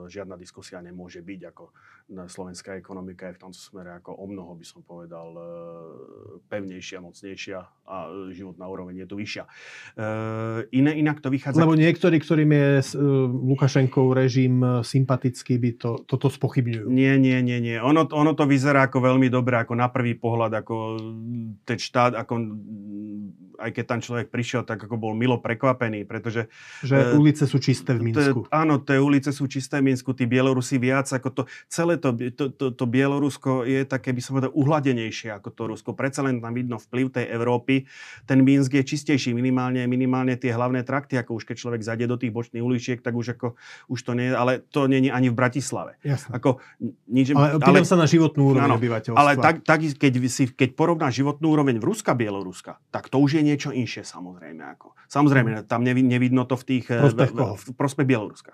[0.07, 1.41] žiadna diskusia nemôže byť.
[1.51, 1.71] Ako
[2.27, 5.43] slovenská ekonomika je v tomto smere ako o mnoho, by som povedal, uh,
[6.47, 7.95] pevnejšia, mocnejšia a
[8.31, 9.43] životná úroveň je tu vyššia.
[9.99, 11.63] Uh, iné, inak to vychádza...
[11.63, 16.87] Lebo niektorí, ktorým je uh, Lukašenkov režim sympatický, by to, toto spochybňujú.
[16.87, 17.77] Nie, nie, nie, nie.
[17.79, 20.75] Ono, ono to vyzerá ako veľmi dobre, ako na prvý pohľad, ako
[21.63, 22.33] ten štát, ako,
[23.59, 26.49] aj keď tam človek prišiel, tak ako bol milo prekvapený, pretože...
[26.83, 28.45] Že uh, ulice sú čisté v Minsku.
[28.45, 32.13] To, áno, tie ulice sú čisté v Minsku, tí Bielorusi viac, ako to, celé to,
[32.13, 35.89] to, to, to Bielorusko je také, by som povedal, uhladenejšie ako to Rusko.
[35.97, 37.85] Predsa len tam vidno vplyv tej Európy.
[38.29, 42.17] Ten Minsk je čistejší, minimálne, minimálne tie hlavné trakty, ako už keď človek zajde do
[42.19, 43.55] tých bočných uličiek, tak už ako,
[43.89, 45.97] už to nie, ale to nie je ani v Bratislave.
[46.01, 46.37] Jasne.
[46.37, 46.61] Ako,
[47.09, 49.19] nič, ale ale, sa na životnú úroveň obyvateľstva.
[49.19, 53.41] Ale tak, tak keď, si, keď porovná životnú úroveň v Ruska, Bieloruska, tak to už
[53.41, 54.61] je niečo inšie samozrejme.
[54.77, 54.93] Ako.
[55.09, 56.85] Samozrejme, tam nevidno to v tých...
[56.93, 58.53] Eh, prospech v, v, v prospech Bieloruska.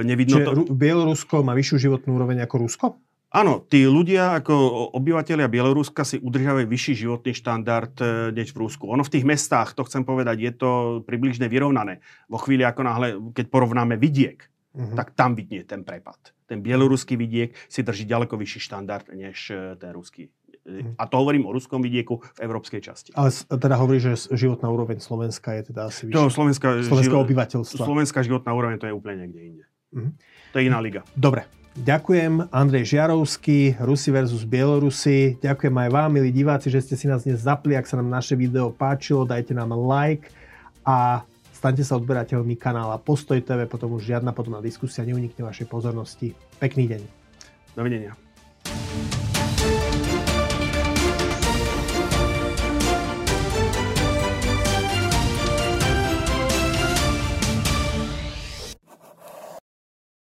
[0.00, 0.52] Nevidno Čiže to...
[0.72, 2.86] Bielorusko má vyššiu životnú úroveň ako Rusko?
[3.30, 4.56] Áno, tí ľudia ako
[4.96, 8.88] obyvateľia Bieloruska si udržiavajú vyšší životný štandard eh, než v Rusku.
[8.88, 10.70] Ono v tých mestách, to chcem povedať, je to
[11.04, 12.00] približne vyrovnané.
[12.32, 14.96] Vo chvíli, ako náhle, keď porovnáme vidiek, uh-huh.
[14.96, 16.32] tak tam vidnie ten prepad.
[16.48, 20.26] Ten bieloruský vidiek si drží ďaleko vyšší štandard než ten ruský.
[20.70, 20.94] Mhm.
[20.94, 23.10] A to hovorím o ruskom vidieku v európskej časti.
[23.18, 26.16] Ale teda hovorí, že životná úroveň Slovenska je teda asi vyššia.
[26.16, 27.82] To Slovenska, Slovenska živo, obyvateľstva.
[27.82, 29.64] Slovenská životná úroveň to je úplne niekde inde.
[29.90, 30.10] Uh-huh.
[30.54, 31.02] To je iná liga.
[31.18, 31.44] Dobre.
[31.70, 35.38] Ďakujem Andrej Žiarovský, Rusi versus Bielorusi.
[35.38, 37.78] Ďakujem aj vám, milí diváci, že ste si nás dnes zapli.
[37.78, 40.34] Ak sa nám naše video páčilo, dajte nám like
[40.82, 41.22] a
[41.54, 46.34] staňte sa odberateľmi kanála Postoj TV, potom už žiadna podobná diskusia neunikne vašej pozornosti.
[46.58, 47.02] Pekný deň.
[47.78, 48.29] Dovidenia.